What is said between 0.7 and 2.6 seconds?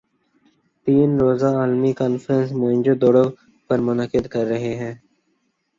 تین روزہ عالمی کانفرنس